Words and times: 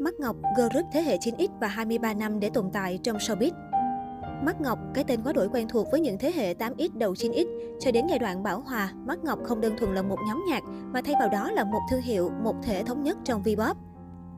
Mắt 0.00 0.20
Ngọc, 0.20 0.36
group 0.56 0.86
thế 0.92 1.02
hệ 1.02 1.16
9X 1.16 1.48
và 1.60 1.68
23 1.68 2.14
năm 2.14 2.40
để 2.40 2.50
tồn 2.54 2.70
tại 2.72 2.98
trong 3.02 3.16
showbiz. 3.16 3.50
Mắt 4.44 4.60
Ngọc, 4.60 4.78
cái 4.94 5.04
tên 5.04 5.22
quá 5.22 5.32
đổi 5.32 5.48
quen 5.48 5.68
thuộc 5.68 5.86
với 5.90 6.00
những 6.00 6.18
thế 6.18 6.32
hệ 6.32 6.54
8X 6.54 6.88
đầu 6.98 7.12
9X, 7.12 7.46
cho 7.80 7.90
đến 7.90 8.06
giai 8.08 8.18
đoạn 8.18 8.42
bảo 8.42 8.60
hòa, 8.60 8.92
Mắt 9.06 9.24
Ngọc 9.24 9.38
không 9.44 9.60
đơn 9.60 9.74
thuần 9.78 9.94
là 9.94 10.02
một 10.02 10.18
nhóm 10.28 10.42
nhạc, 10.48 10.62
mà 10.92 11.00
thay 11.04 11.14
vào 11.18 11.28
đó 11.28 11.50
là 11.50 11.64
một 11.64 11.80
thương 11.90 12.00
hiệu, 12.00 12.30
một 12.42 12.54
thể 12.62 12.82
thống 12.82 13.02
nhất 13.02 13.18
trong 13.24 13.42
V-pop. 13.42 13.74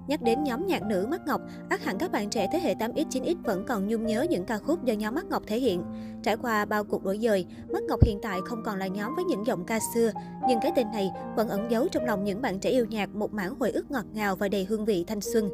Nhắc 0.07 0.23
đến 0.23 0.45
nhóm 0.45 0.67
nhạc 0.67 0.83
nữ 0.83 1.07
Mắt 1.11 1.27
Ngọc, 1.27 1.41
ắt 1.69 1.85
hẳn 1.85 1.99
các 1.99 2.13
bạn 2.13 2.31
trẻ 2.31 2.49
thế 2.53 2.61
hệ 2.61 2.75
8X, 2.75 3.05
9X 3.09 3.35
vẫn 3.45 3.65
còn 3.69 3.89
nhung 3.89 4.07
nhớ 4.07 4.27
những 4.31 4.45
ca 4.45 4.59
khúc 4.59 4.85
do 4.85 4.95
nhóm 4.95 5.15
Mắt 5.15 5.25
Ngọc 5.25 5.43
thể 5.47 5.59
hiện. 5.59 5.83
Trải 6.23 6.37
qua 6.37 6.65
bao 6.65 6.85
cuộc 6.85 7.05
đổi 7.05 7.19
dời, 7.19 7.47
Mắt 7.73 7.83
Ngọc 7.83 8.05
hiện 8.05 8.19
tại 8.23 8.41
không 8.45 8.63
còn 8.65 8.79
là 8.79 8.87
nhóm 8.87 9.15
với 9.15 9.25
những 9.25 9.47
giọng 9.47 9.65
ca 9.65 9.79
xưa, 9.95 10.13
nhưng 10.49 10.61
cái 10.63 10.73
tên 10.77 10.87
này 10.93 11.11
vẫn 11.37 11.49
ẩn 11.49 11.71
giấu 11.71 11.89
trong 11.89 12.05
lòng 12.05 12.25
những 12.25 12.43
bạn 12.43 12.59
trẻ 12.59 12.71
yêu 12.71 12.87
nhạc 12.91 13.15
một 13.15 13.33
mảng 13.33 13.55
hồi 13.61 13.71
ức 13.71 13.91
ngọt 13.91 14.05
ngào 14.13 14.37
và 14.37 14.49
đầy 14.49 14.65
hương 14.65 14.85
vị 14.85 15.05
thanh 15.09 15.21
xuân. 15.21 15.51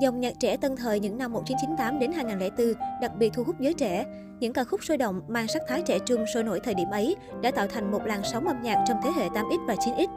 Dòng 0.00 0.20
nhạc 0.20 0.32
trẻ 0.40 0.56
tân 0.56 0.76
thời 0.76 1.00
những 1.00 1.18
năm 1.18 1.32
1998 1.32 1.98
đến 1.98 2.12
2004 2.12 2.72
đặc 3.00 3.12
biệt 3.18 3.32
thu 3.34 3.44
hút 3.44 3.60
giới 3.60 3.74
trẻ. 3.74 4.04
Những 4.40 4.52
ca 4.52 4.64
khúc 4.64 4.84
sôi 4.84 4.96
động 4.96 5.20
mang 5.28 5.48
sắc 5.48 5.62
thái 5.68 5.82
trẻ 5.82 5.98
trung 6.06 6.24
sôi 6.34 6.42
nổi 6.42 6.60
thời 6.64 6.74
điểm 6.74 6.90
ấy 6.90 7.16
đã 7.42 7.50
tạo 7.50 7.66
thành 7.66 7.90
một 7.90 8.06
làn 8.06 8.20
sóng 8.32 8.46
âm 8.46 8.62
nhạc 8.62 8.84
trong 8.88 8.98
thế 9.04 9.10
hệ 9.16 9.28
8X 9.28 9.66
và 9.66 9.74
9X. 9.74 10.08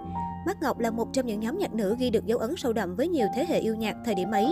Mắt 0.45 0.62
Ngọc 0.62 0.80
là 0.80 0.91
một 0.91 1.08
trong 1.13 1.26
những 1.26 1.40
nhóm 1.40 1.58
nhạc 1.58 1.73
nữ 1.73 1.95
ghi 1.99 2.09
được 2.09 2.26
dấu 2.26 2.40
ấn 2.40 2.55
sâu 2.58 2.73
đậm 2.73 2.95
với 2.95 3.08
nhiều 3.08 3.27
thế 3.35 3.45
hệ 3.49 3.59
yêu 3.59 3.76
nhạc 3.76 3.95
thời 4.05 4.16
điểm 4.16 4.31
ấy. 4.31 4.45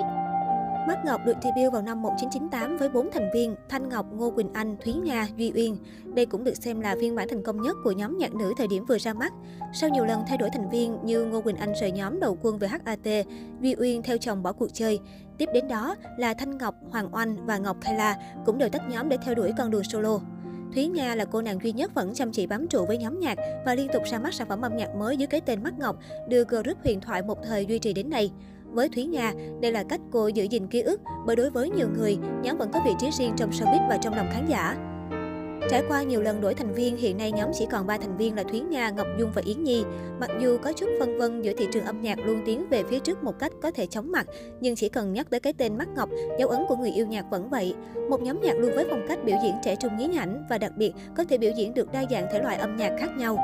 Mắt 0.88 1.06
Ngọc 1.06 1.22
được 1.26 1.38
debut 1.44 1.74
vào 1.74 1.82
năm 1.82 2.02
1998 2.02 2.78
với 2.78 2.90
4 2.90 3.12
thành 3.12 3.30
viên 3.34 3.56
Thanh 3.70 3.90
Ngọc, 3.90 4.06
Ngô 4.14 4.32
Quỳnh 4.32 4.54
Anh, 4.54 4.78
Thúy 4.84 4.94
Nga, 4.94 5.28
Duy 5.38 5.52
Uyên. 5.56 5.78
Đây 6.16 6.26
cũng 6.26 6.44
được 6.44 6.58
xem 6.58 6.80
là 6.80 6.96
phiên 7.02 7.16
bản 7.16 7.28
thành 7.30 7.44
công 7.44 7.62
nhất 7.62 7.78
của 7.84 7.92
nhóm 7.92 8.18
nhạc 8.18 8.36
nữ 8.36 8.54
thời 8.58 8.68
điểm 8.68 8.86
vừa 8.86 8.98
ra 8.98 9.14
mắt. 9.14 9.34
Sau 9.74 9.90
nhiều 9.90 10.06
lần 10.06 10.24
thay 10.28 10.38
đổi 10.38 10.50
thành 10.54 10.70
viên 10.70 10.98
như 11.04 11.26
Ngô 11.26 11.42
Quỳnh 11.42 11.56
Anh 11.56 11.74
rời 11.82 11.92
nhóm 11.92 12.20
đầu 12.20 12.38
quân 12.42 12.58
về 12.58 12.68
HAT, 12.68 13.26
Duy 13.62 13.76
Uyên 13.78 14.04
theo 14.04 14.18
chồng 14.18 14.44
bỏ 14.44 14.52
cuộc 14.52 14.74
chơi. 14.74 15.00
Tiếp 15.38 15.50
đến 15.54 15.68
đó 15.68 15.96
là 16.18 16.34
Thanh 16.34 16.58
Ngọc, 16.58 16.76
Hoàng 16.90 17.16
Oanh 17.16 17.46
và 17.46 17.58
Ngọc 17.58 17.78
Kayla 17.82 18.16
cũng 18.46 18.58
đều 18.58 18.70
tách 18.70 18.90
nhóm 18.90 19.10
để 19.10 19.18
theo 19.26 19.36
đuổi 19.36 19.52
con 19.58 19.72
đường 19.72 19.84
solo. 19.84 20.20
Thúy 20.74 20.88
Nga 20.88 21.16
là 21.16 21.26
cô 21.26 21.42
nàng 21.42 21.60
duy 21.64 21.72
nhất 21.72 21.94
vẫn 21.94 22.14
chăm 22.14 22.32
chỉ 22.32 22.48
bám 22.48 22.68
trụ 22.68 22.86
với 22.86 22.98
nhóm 22.98 23.20
nhạc 23.20 23.38
và 23.66 23.76
liên 23.76 23.88
tục 23.94 24.04
ra 24.12 24.20
mắt 24.20 24.34
sản 24.34 24.48
phẩm 24.48 24.62
âm 24.62 24.78
nhạc 24.78 24.96
mới 24.96 25.18
dưới 25.18 25.28
cái 25.28 25.42
tên 25.42 25.64
Mắt 25.64 25.74
Ngọc, 25.80 25.96
đưa 26.30 26.44
group 26.44 26.78
huyền 26.84 27.02
thoại 27.02 27.22
một 27.22 27.38
thời 27.44 27.66
duy 27.66 27.80
trì 27.80 27.94
đến 27.94 28.10
nay. 28.10 28.32
Với 28.66 28.90
Thúy 28.90 29.06
Nga, 29.06 29.34
đây 29.62 29.72
là 29.72 29.84
cách 29.84 30.02
cô 30.12 30.28
giữ 30.28 30.44
gìn 30.44 30.68
ký 30.68 30.82
ức 30.82 31.02
bởi 31.26 31.36
đối 31.36 31.50
với 31.50 31.70
nhiều 31.70 31.88
người, 31.98 32.18
nhóm 32.44 32.58
vẫn 32.58 32.70
có 32.74 32.82
vị 32.86 32.92
trí 33.00 33.10
riêng 33.12 33.34
trong 33.38 33.50
showbiz 33.50 33.90
và 33.90 33.98
trong 33.98 34.16
lòng 34.16 34.28
khán 34.32 34.46
giả. 34.50 34.93
Trải 35.70 35.84
qua 35.88 36.04
nhiều 36.04 36.22
lần 36.22 36.42
đổi 36.42 36.54
thành 36.54 36.74
viên, 36.74 36.98
hiện 36.98 37.18
nay 37.18 37.32
nhóm 37.32 37.50
chỉ 37.54 37.68
còn 37.72 37.88
3 37.88 37.98
thành 37.98 38.18
viên 38.18 38.36
là 38.36 38.44
Thúy 38.44 38.60
Nga, 38.60 38.90
Ngọc 38.90 39.08
Dung 39.20 39.32
và 39.36 39.42
Yến 39.46 39.64
Nhi. 39.64 39.84
Mặc 40.20 40.30
dù 40.42 40.58
có 40.64 40.74
chút 40.74 40.90
phân 41.00 41.18
vân 41.18 41.42
giữa 41.42 41.54
thị 41.58 41.68
trường 41.72 41.86
âm 41.86 42.02
nhạc 42.02 42.20
luôn 42.20 42.42
tiến 42.46 42.70
về 42.70 42.84
phía 42.84 43.00
trước 43.00 43.24
một 43.24 43.40
cách 43.40 43.52
có 43.62 43.72
thể 43.72 43.86
chóng 43.86 44.12
mặt, 44.12 44.26
nhưng 44.62 44.76
chỉ 44.76 44.90
cần 44.90 45.14
nhắc 45.14 45.30
tới 45.30 45.40
cái 45.40 45.54
tên 45.54 45.78
Mắt 45.78 45.88
Ngọc, 45.96 46.10
dấu 46.40 46.50
ấn 46.50 46.66
của 46.68 46.76
người 46.76 46.92
yêu 46.92 47.06
nhạc 47.06 47.26
vẫn 47.32 47.50
vậy. 47.50 47.76
Một 48.10 48.22
nhóm 48.22 48.42
nhạc 48.42 48.54
luôn 48.54 48.72
với 48.76 48.86
phong 48.90 49.06
cách 49.08 49.20
biểu 49.26 49.38
diễn 49.44 49.54
trẻ 49.64 49.76
trung 49.76 49.98
nhí 49.98 50.08
nhảnh 50.08 50.44
và 50.50 50.58
đặc 50.58 50.72
biệt 50.78 50.94
có 51.18 51.24
thể 51.24 51.38
biểu 51.38 51.52
diễn 51.58 51.74
được 51.74 51.92
đa 51.92 52.04
dạng 52.12 52.28
thể 52.32 52.40
loại 52.40 52.58
âm 52.58 52.78
nhạc 52.78 52.92
khác 53.00 53.10
nhau. 53.18 53.38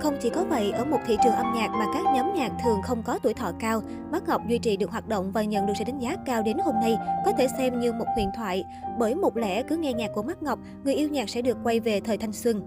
Không 0.00 0.16
chỉ 0.20 0.30
có 0.30 0.44
vậy, 0.44 0.72
ở 0.72 0.84
một 0.84 0.98
thị 1.06 1.16
trường 1.24 1.32
âm 1.32 1.54
nhạc 1.54 1.68
mà 1.68 1.86
các 1.94 2.04
nhóm 2.14 2.34
nhạc 2.34 2.52
thường 2.64 2.82
không 2.82 3.02
có 3.02 3.18
tuổi 3.22 3.34
thọ 3.34 3.52
cao, 3.58 3.82
Mắt 4.12 4.28
Ngọc 4.28 4.42
duy 4.48 4.58
trì 4.58 4.76
được 4.76 4.90
hoạt 4.90 5.08
động 5.08 5.32
và 5.32 5.42
nhận 5.42 5.66
được 5.66 5.72
sự 5.78 5.84
đánh 5.84 5.98
giá 5.98 6.16
cao 6.26 6.42
đến 6.42 6.56
hôm 6.64 6.74
nay, 6.74 6.96
có 7.24 7.32
thể 7.38 7.48
xem 7.58 7.80
như 7.80 7.92
một 7.92 8.04
huyền 8.14 8.30
thoại. 8.36 8.64
Bởi 8.98 9.14
một 9.14 9.36
lẽ 9.36 9.62
cứ 9.62 9.76
nghe 9.76 9.92
nhạc 9.92 10.10
của 10.14 10.22
Mắt 10.22 10.42
Ngọc, 10.42 10.58
người 10.84 10.94
yêu 10.94 11.08
nhạc 11.08 11.28
sẽ 11.30 11.42
được 11.42 11.56
quay 11.64 11.80
về 11.80 12.00
thời 12.00 12.18
thanh 12.18 12.32
xuân. 12.32 12.62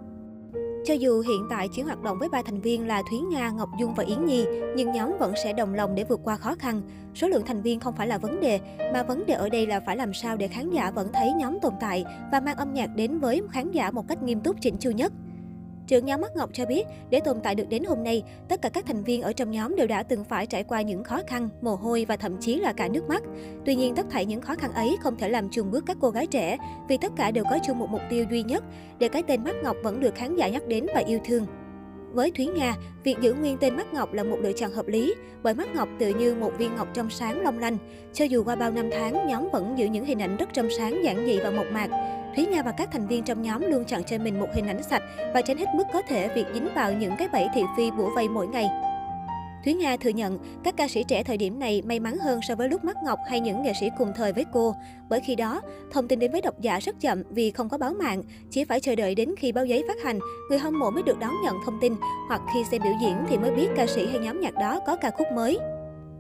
Cho 0.86 0.94
dù 0.94 1.22
hiện 1.22 1.48
tại 1.50 1.68
chỉ 1.72 1.82
hoạt 1.82 2.02
động 2.02 2.18
với 2.20 2.30
ba 2.30 2.42
thành 2.46 2.62
viên 2.62 2.88
là 2.88 3.04
Thúy 3.10 3.20
Nga, 3.20 3.50
Ngọc 3.50 3.70
Dung 3.80 3.94
và 3.94 4.04
Yến 4.04 4.26
Nhi, 4.26 4.46
nhưng 4.76 4.92
nhóm 4.92 5.12
vẫn 5.20 5.34
sẽ 5.44 5.54
đồng 5.54 5.74
lòng 5.74 5.96
để 5.96 6.04
vượt 6.04 6.20
qua 6.24 6.36
khó 6.36 6.56
khăn. 6.60 6.82
Số 7.16 7.28
lượng 7.28 7.44
thành 7.46 7.62
viên 7.62 7.80
không 7.80 7.96
phải 7.96 8.08
là 8.08 8.18
vấn 8.18 8.40
đề, 8.40 8.60
mà 8.94 9.04
vấn 9.04 9.26
đề 9.26 9.34
ở 9.34 9.50
đây 9.50 9.68
là 9.68 9.80
phải 9.80 9.98
làm 9.98 10.14
sao 10.14 10.38
để 10.38 10.48
khán 10.48 10.70
giả 10.70 10.92
vẫn 10.92 11.08
thấy 11.14 11.34
nhóm 11.34 11.60
tồn 11.60 11.74
tại 11.80 12.06
và 12.32 12.40
mang 12.40 12.58
âm 12.58 12.74
nhạc 12.74 12.90
đến 12.96 13.20
với 13.20 13.42
khán 13.52 13.72
giả 13.72 13.92
một 13.92 14.08
cách 14.08 14.24
nghiêm 14.24 14.42
túc 14.42 14.62
chỉnh 14.62 14.78
chu 14.78 14.92
nhất. 14.92 15.14
Trưởng 15.90 16.06
nhóm 16.06 16.22
Mắt 16.22 16.36
Ngọc 16.36 16.50
cho 16.54 16.66
biết, 16.66 16.88
để 17.10 17.20
tồn 17.20 17.40
tại 17.44 17.56
được 17.56 17.70
đến 17.70 17.84
hôm 17.84 18.04
nay, 18.04 18.24
tất 18.48 18.62
cả 18.62 18.70
các 18.70 18.86
thành 18.86 19.04
viên 19.04 19.22
ở 19.22 19.34
trong 19.34 19.52
nhóm 19.52 19.76
đều 19.76 19.88
đã 19.88 20.04
từng 20.04 20.24
phải 20.24 20.46
trải 20.46 20.64
qua 20.64 20.82
những 20.82 21.04
khó 21.04 21.20
khăn, 21.28 21.50
mồ 21.62 21.76
hôi 21.76 22.06
và 22.06 22.18
thậm 22.18 22.38
chí 22.40 22.56
là 22.56 22.74
cả 22.74 22.88
nước 22.88 23.10
mắt. 23.10 23.24
Tuy 23.66 23.76
nhiên, 23.76 23.96
tất 23.96 24.06
thảy 24.10 24.26
những 24.26 24.42
khó 24.42 24.56
khăn 24.56 24.74
ấy 24.74 24.98
không 25.02 25.18
thể 25.18 25.30
làm 25.30 25.50
chùn 25.50 25.72
bước 25.72 25.84
các 25.88 25.98
cô 26.02 26.10
gái 26.10 26.28
trẻ, 26.28 26.58
vì 26.90 26.98
tất 26.98 27.12
cả 27.16 27.32
đều 27.32 27.44
có 27.50 27.58
chung 27.68 27.80
một 27.80 27.90
mục 27.90 28.02
tiêu 28.10 28.26
duy 28.32 28.44
nhất, 28.44 28.64
để 29.00 29.08
cái 29.08 29.24
tên 29.24 29.44
Mắt 29.44 29.56
Ngọc 29.64 29.78
vẫn 29.84 30.00
được 30.00 30.16
khán 30.16 30.36
giả 30.36 30.48
nhắc 30.48 30.68
đến 30.68 30.86
và 30.96 31.02
yêu 31.08 31.20
thương. 31.26 31.46
Với 32.14 32.32
Thúy 32.32 32.46
Nga, 32.46 32.76
việc 33.04 33.16
giữ 33.22 33.34
nguyên 33.34 33.58
tên 33.58 33.76
Mắt 33.76 33.94
Ngọc 33.94 34.14
là 34.14 34.24
một 34.24 34.38
lựa 34.42 34.52
chọn 34.52 34.72
hợp 34.72 34.88
lý, 34.88 35.16
bởi 35.44 35.54
Mắt 35.54 35.76
Ngọc 35.76 35.90
tự 36.00 36.10
như 36.10 36.36
một 36.36 36.52
viên 36.58 36.76
ngọc 36.76 36.88
trong 36.94 37.10
sáng 37.10 37.42
long 37.42 37.60
lanh. 37.60 37.78
Cho 38.14 38.26
dù 38.26 38.44
qua 38.44 38.56
bao 38.56 38.72
năm 38.72 38.90
tháng, 38.92 39.28
nhóm 39.28 39.50
vẫn 39.54 39.78
giữ 39.78 39.86
những 39.86 40.06
hình 40.06 40.22
ảnh 40.22 40.38
rất 40.38 40.50
trong 40.54 40.70
sáng, 40.78 41.04
giản 41.04 41.26
dị 41.26 41.40
và 41.40 41.52
mộc 41.52 41.66
mạc. 41.72 41.90
Thúy 42.36 42.46
Nga 42.46 42.62
và 42.62 42.72
các 42.72 42.90
thành 42.92 43.08
viên 43.08 43.24
trong 43.24 43.42
nhóm 43.42 43.62
luôn 43.62 43.86
chọn 43.86 44.04
cho 44.04 44.18
mình 44.18 44.40
một 44.40 44.48
hình 44.54 44.68
ảnh 44.68 44.84
sạch 44.84 45.04
và 45.34 45.42
tránh 45.42 45.58
hết 45.58 45.68
mức 45.76 45.84
có 45.94 46.02
thể 46.02 46.28
việc 46.36 46.46
dính 46.54 46.68
vào 46.76 46.94
những 46.94 47.14
cái 47.18 47.28
bẫy 47.34 47.48
thị 47.56 47.62
phi 47.78 47.92
bủa 47.92 48.16
vây 48.16 48.30
mỗi 48.30 48.48
ngày. 48.48 48.89
Thúy 49.66 49.74
Nga 49.74 49.98
thừa 49.98 50.10
nhận, 50.10 50.40
các 50.64 50.78
ca 50.78 50.88
sĩ 50.88 51.04
trẻ 51.04 51.24
thời 51.24 51.38
điểm 51.38 51.60
này 51.60 51.82
may 51.86 52.00
mắn 52.00 52.18
hơn 52.18 52.40
so 52.48 52.56
với 52.56 52.70
lúc 52.70 52.84
Mắt 52.84 52.98
Ngọc 53.04 53.20
hay 53.28 53.40
những 53.40 53.64
nghệ 53.64 53.74
sĩ 53.80 53.90
cùng 53.98 54.12
thời 54.16 54.34
với 54.34 54.46
cô. 54.54 54.76
Bởi 55.10 55.20
khi 55.20 55.36
đó, 55.36 55.62
thông 55.92 56.08
tin 56.08 56.20
đến 56.20 56.32
với 56.32 56.42
độc 56.42 56.60
giả 56.62 56.80
rất 56.80 56.96
chậm 57.00 57.24
vì 57.30 57.52
không 57.52 57.70
có 57.70 57.78
báo 57.78 57.94
mạng, 57.94 58.24
chỉ 58.50 58.64
phải 58.64 58.80
chờ 58.80 58.96
đợi 58.96 59.16
đến 59.16 59.36
khi 59.38 59.52
báo 59.52 59.66
giấy 59.66 59.84
phát 59.88 60.04
hành, 60.04 60.20
người 60.50 60.60
hâm 60.60 60.80
mộ 60.80 60.90
mới 60.90 61.04
được 61.04 61.20
đón 61.20 61.34
nhận 61.44 61.56
thông 61.66 61.80
tin, 61.82 61.94
hoặc 62.28 62.42
khi 62.54 62.64
xem 62.72 62.82
biểu 62.84 62.94
diễn 63.02 63.16
thì 63.30 63.38
mới 63.38 63.52
biết 63.52 63.68
ca 63.76 63.88
sĩ 63.88 64.08
hay 64.08 64.20
nhóm 64.20 64.42
nhạc 64.42 64.54
đó 64.54 64.80
có 64.88 64.96
ca 64.96 65.12
khúc 65.18 65.28
mới. 65.36 65.60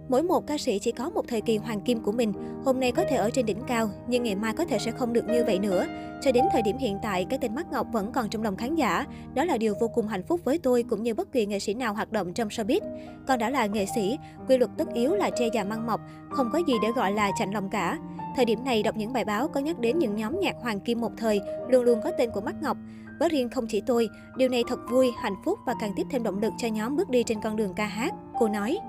Mỗi 0.09 0.23
một 0.23 0.47
ca 0.47 0.57
sĩ 0.57 0.79
chỉ 0.79 0.91
có 0.91 1.09
một 1.09 1.27
thời 1.27 1.41
kỳ 1.41 1.57
hoàng 1.57 1.81
kim 1.81 1.99
của 1.99 2.11
mình, 2.11 2.33
hôm 2.65 2.79
nay 2.79 2.91
có 2.91 3.03
thể 3.09 3.15
ở 3.15 3.29
trên 3.29 3.45
đỉnh 3.45 3.61
cao, 3.67 3.89
nhưng 4.07 4.23
ngày 4.23 4.35
mai 4.35 4.53
có 4.53 4.65
thể 4.65 4.79
sẽ 4.79 4.91
không 4.91 5.13
được 5.13 5.25
như 5.27 5.43
vậy 5.45 5.59
nữa. 5.59 5.85
Cho 6.21 6.31
đến 6.31 6.45
thời 6.51 6.61
điểm 6.61 6.77
hiện 6.77 6.97
tại, 7.01 7.25
cái 7.29 7.39
tên 7.41 7.55
Mắt 7.55 7.71
Ngọc 7.71 7.87
vẫn 7.91 8.11
còn 8.11 8.29
trong 8.29 8.43
lòng 8.43 8.55
khán 8.55 8.75
giả. 8.75 9.05
Đó 9.33 9.43
là 9.43 9.57
điều 9.57 9.73
vô 9.79 9.87
cùng 9.87 10.07
hạnh 10.07 10.23
phúc 10.23 10.41
với 10.43 10.57
tôi 10.57 10.83
cũng 10.83 11.03
như 11.03 11.13
bất 11.13 11.31
kỳ 11.31 11.45
nghệ 11.45 11.59
sĩ 11.59 11.73
nào 11.73 11.93
hoạt 11.93 12.11
động 12.11 12.33
trong 12.33 12.47
showbiz. 12.47 12.79
Còn 13.27 13.39
đã 13.39 13.49
là 13.49 13.65
nghệ 13.65 13.85
sĩ, 13.95 14.17
quy 14.47 14.57
luật 14.57 14.71
tất 14.77 14.93
yếu 14.93 15.15
là 15.15 15.29
che 15.29 15.45
già 15.53 15.63
măng 15.63 15.87
mọc, 15.87 16.01
không 16.31 16.49
có 16.53 16.59
gì 16.67 16.73
để 16.81 16.87
gọi 16.95 17.11
là 17.11 17.31
chạnh 17.39 17.51
lòng 17.51 17.69
cả. 17.69 17.97
Thời 18.35 18.45
điểm 18.45 18.65
này 18.65 18.83
đọc 18.83 18.97
những 18.97 19.13
bài 19.13 19.25
báo 19.25 19.47
có 19.47 19.59
nhắc 19.59 19.79
đến 19.79 19.99
những 19.99 20.15
nhóm 20.15 20.39
nhạc 20.39 20.55
hoàng 20.61 20.79
kim 20.79 21.01
một 21.01 21.11
thời, 21.17 21.41
luôn 21.69 21.83
luôn 21.83 21.99
có 22.03 22.11
tên 22.17 22.31
của 22.31 22.41
Mắt 22.41 22.55
Ngọc. 22.61 22.77
Với 23.19 23.29
riêng 23.29 23.49
không 23.49 23.67
chỉ 23.67 23.81
tôi, 23.81 24.09
điều 24.37 24.49
này 24.49 24.63
thật 24.67 24.79
vui, 24.91 25.11
hạnh 25.21 25.35
phúc 25.45 25.59
và 25.65 25.73
càng 25.81 25.93
tiếp 25.95 26.03
thêm 26.11 26.23
động 26.23 26.41
lực 26.41 26.53
cho 26.57 26.67
nhóm 26.67 26.95
bước 26.95 27.09
đi 27.09 27.23
trên 27.23 27.41
con 27.41 27.55
đường 27.55 27.73
ca 27.73 27.85
hát. 27.85 28.13
Cô 28.39 28.47
nói. 28.47 28.79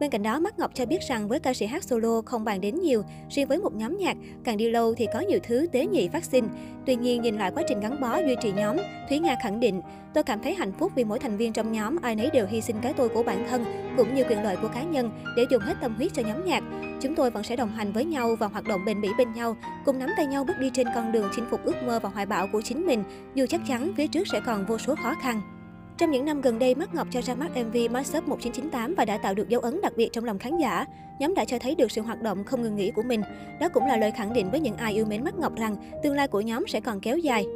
Bên 0.00 0.10
cạnh 0.10 0.22
đó, 0.22 0.40
Mắt 0.40 0.58
Ngọc 0.58 0.70
cho 0.74 0.86
biết 0.86 1.00
rằng 1.08 1.28
với 1.28 1.40
ca 1.40 1.54
sĩ 1.54 1.66
hát 1.66 1.82
solo 1.82 2.22
không 2.26 2.44
bàn 2.44 2.60
đến 2.60 2.80
nhiều, 2.80 3.02
riêng 3.30 3.48
với 3.48 3.58
một 3.58 3.74
nhóm 3.74 3.96
nhạc, 3.98 4.16
càng 4.44 4.56
đi 4.56 4.70
lâu 4.70 4.94
thì 4.94 5.06
có 5.12 5.20
nhiều 5.20 5.38
thứ 5.42 5.66
tế 5.72 5.86
nhị 5.86 6.08
phát 6.08 6.24
sinh. 6.24 6.48
Tuy 6.86 6.96
nhiên, 6.96 7.22
nhìn 7.22 7.36
lại 7.36 7.50
quá 7.54 7.62
trình 7.68 7.80
gắn 7.80 8.00
bó 8.00 8.18
duy 8.18 8.36
trì 8.42 8.52
nhóm, 8.52 8.76
Thúy 9.08 9.18
Nga 9.18 9.36
khẳng 9.42 9.60
định, 9.60 9.82
tôi 10.14 10.24
cảm 10.24 10.40
thấy 10.42 10.54
hạnh 10.54 10.72
phúc 10.78 10.92
vì 10.94 11.04
mỗi 11.04 11.18
thành 11.18 11.36
viên 11.36 11.52
trong 11.52 11.72
nhóm 11.72 11.96
ai 12.02 12.16
nấy 12.16 12.30
đều 12.32 12.46
hy 12.46 12.60
sinh 12.60 12.76
cái 12.82 12.92
tôi 12.92 13.08
của 13.08 13.22
bản 13.22 13.46
thân, 13.48 13.64
cũng 13.96 14.14
như 14.14 14.24
quyền 14.28 14.42
lợi 14.42 14.56
của 14.62 14.68
cá 14.68 14.82
nhân 14.82 15.10
để 15.36 15.44
dùng 15.50 15.62
hết 15.62 15.74
tâm 15.80 15.94
huyết 15.96 16.14
cho 16.14 16.22
nhóm 16.22 16.44
nhạc. 16.44 16.62
Chúng 17.00 17.14
tôi 17.14 17.30
vẫn 17.30 17.42
sẽ 17.42 17.56
đồng 17.56 17.72
hành 17.72 17.92
với 17.92 18.04
nhau 18.04 18.36
và 18.38 18.46
hoạt 18.46 18.64
động 18.64 18.84
bền 18.84 19.00
bỉ 19.00 19.08
bên 19.18 19.32
nhau, 19.32 19.56
cùng 19.84 19.98
nắm 19.98 20.10
tay 20.16 20.26
nhau 20.26 20.44
bước 20.44 20.58
đi 20.60 20.70
trên 20.74 20.86
con 20.94 21.12
đường 21.12 21.28
chinh 21.36 21.44
phục 21.50 21.64
ước 21.64 21.82
mơ 21.86 22.00
và 22.02 22.08
hoài 22.08 22.26
bão 22.26 22.46
của 22.52 22.60
chính 22.60 22.86
mình, 22.86 23.04
dù 23.34 23.46
chắc 23.48 23.60
chắn 23.68 23.92
phía 23.96 24.06
trước 24.06 24.28
sẽ 24.32 24.40
còn 24.46 24.66
vô 24.66 24.78
số 24.78 24.94
khó 25.02 25.14
khăn. 25.22 25.55
Trong 25.98 26.10
những 26.10 26.24
năm 26.24 26.40
gần 26.40 26.58
đây, 26.58 26.74
Mắt 26.74 26.94
Ngọc 26.94 27.08
cho 27.10 27.22
ra 27.22 27.34
mắt 27.34 27.50
MV 27.50 27.76
Mashup 27.90 28.28
1998 28.28 28.94
và 28.94 29.04
đã 29.04 29.18
tạo 29.18 29.34
được 29.34 29.48
dấu 29.48 29.60
ấn 29.60 29.80
đặc 29.80 29.92
biệt 29.96 30.08
trong 30.12 30.24
lòng 30.24 30.38
khán 30.38 30.58
giả. 30.58 30.86
Nhóm 31.18 31.34
đã 31.34 31.44
cho 31.44 31.58
thấy 31.58 31.74
được 31.74 31.90
sự 31.90 32.02
hoạt 32.02 32.22
động 32.22 32.44
không 32.44 32.62
ngừng 32.62 32.76
nghỉ 32.76 32.90
của 32.90 33.02
mình. 33.02 33.22
Đó 33.60 33.68
cũng 33.68 33.86
là 33.86 33.96
lời 33.96 34.10
khẳng 34.10 34.32
định 34.32 34.50
với 34.50 34.60
những 34.60 34.76
ai 34.76 34.94
yêu 34.94 35.04
mến 35.06 35.24
Mắt 35.24 35.34
Ngọc 35.38 35.56
rằng 35.56 35.76
tương 36.02 36.14
lai 36.14 36.28
của 36.28 36.40
nhóm 36.40 36.66
sẽ 36.68 36.80
còn 36.80 37.00
kéo 37.00 37.18
dài. 37.18 37.46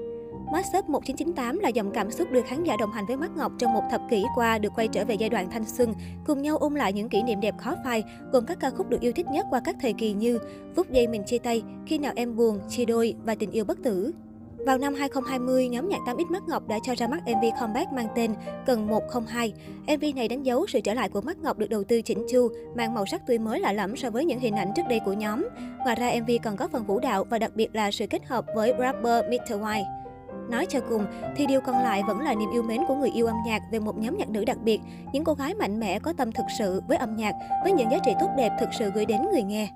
Mashup 0.53 0.89
1998 0.89 1.59
là 1.59 1.69
dòng 1.69 1.91
cảm 1.95 2.11
xúc 2.11 2.31
đưa 2.31 2.43
khán 2.43 2.65
giả 2.65 2.77
đồng 2.81 2.93
hành 2.93 3.07
với 3.07 3.17
Mắt 3.17 3.31
Ngọc 3.37 3.53
trong 3.59 3.73
một 3.73 3.83
thập 3.91 4.01
kỷ 4.11 4.25
qua 4.37 4.59
được 4.59 4.73
quay 4.77 4.89
trở 4.89 5.05
về 5.05 5.15
giai 5.15 5.31
đoạn 5.31 5.51
thanh 5.51 5.65
xuân, 5.65 5.95
cùng 6.27 6.43
nhau 6.43 6.57
ôn 6.57 6.75
lại 6.75 6.93
những 6.93 7.09
kỷ 7.09 7.23
niệm 7.23 7.41
đẹp 7.41 7.55
khó 7.59 7.77
phai, 7.85 8.03
gồm 8.33 8.47
các 8.47 8.61
ca 8.61 8.71
khúc 8.71 8.89
được 8.89 9.01
yêu 9.01 9.13
thích 9.13 9.27
nhất 9.27 9.47
qua 9.51 9.61
các 9.65 9.77
thời 9.81 9.93
kỳ 9.93 10.13
như 10.13 10.39
Phút 10.77 10.91
giây 10.91 11.07
mình 11.07 11.23
chia 11.27 11.39
tay, 11.39 11.63
Khi 11.87 11.99
nào 11.99 12.13
em 12.17 12.37
buồn, 12.37 12.59
Chia 12.69 12.85
đôi 12.85 13.15
và 13.25 13.35
Tình 13.35 13.51
yêu 13.51 13.65
bất 13.65 13.83
tử. 13.83 14.13
Vào 14.67 14.79
năm 14.79 14.95
2020, 14.95 15.69
nhóm 15.69 15.89
nhạc 15.89 16.01
8X 16.07 16.31
Mắt 16.31 16.43
Ngọc 16.49 16.69
đã 16.69 16.79
cho 16.83 16.95
ra 16.95 17.07
mắt 17.07 17.21
MV 17.27 17.45
comeback 17.61 17.93
mang 17.93 18.09
tên 18.15 18.35
Cần 18.67 18.87
102. 18.87 19.53
MV 19.83 20.05
này 20.17 20.29
đánh 20.29 20.43
dấu 20.43 20.67
sự 20.67 20.81
trở 20.81 20.95
lại 20.95 21.09
của 21.09 21.21
Mắt 21.21 21.39
Ngọc 21.39 21.59
được 21.59 21.71
đầu 21.71 21.85
tư 21.85 22.03
chỉnh 22.03 22.27
chu, 22.31 22.49
mang 22.75 22.95
màu 22.95 23.07
sắc 23.07 23.27
tươi 23.27 23.39
mới 23.39 23.61
lạ 23.61 23.73
lẫm 23.73 23.97
so 23.97 24.11
với 24.11 24.25
những 24.25 24.41
hình 24.41 24.57
ảnh 24.57 24.73
trước 24.77 24.83
đây 24.89 25.01
của 25.05 25.13
nhóm. 25.13 25.49
Ngoài 25.85 25.97
ra, 25.97 26.13
MV 26.23 26.31
còn 26.43 26.57
có 26.57 26.69
phần 26.69 26.85
vũ 26.85 27.01
đạo 27.01 27.25
và 27.25 27.39
đặc 27.39 27.51
biệt 27.55 27.69
là 27.73 27.91
sự 27.91 28.07
kết 28.07 28.25
hợp 28.25 28.45
với 28.55 28.73
rapper 28.79 29.25
Mr. 29.25 29.53
White. 29.53 29.85
Nói 30.51 30.67
cho 30.67 30.81
cùng, 30.89 31.07
thì 31.37 31.47
điều 31.47 31.61
còn 31.61 31.83
lại 31.83 32.03
vẫn 32.07 32.21
là 32.21 32.35
niềm 32.35 32.51
yêu 32.53 32.63
mến 32.63 32.81
của 32.89 32.95
người 32.95 33.11
yêu 33.11 33.27
âm 33.27 33.37
nhạc 33.47 33.63
về 33.73 33.79
một 33.79 33.99
nhóm 33.99 34.19
nhạc 34.19 34.29
nữ 34.29 34.45
đặc 34.45 34.59
biệt, 34.63 34.81
những 35.13 35.25
cô 35.25 35.35
gái 35.35 35.55
mạnh 35.55 35.81
mẽ 35.81 35.99
có 35.99 36.13
tâm 36.13 36.33
thực 36.33 36.47
sự 36.59 36.83
với 36.89 36.97
âm 36.97 37.17
nhạc, 37.17 37.33
với 37.63 37.73
những 37.73 37.91
giá 37.91 37.99
trị 38.05 38.13
tốt 38.21 38.29
đẹp 38.37 38.57
thực 38.61 38.69
sự 38.79 38.91
gửi 38.95 39.07
đến 39.07 39.21
người 39.33 39.43
nghe. 39.43 39.69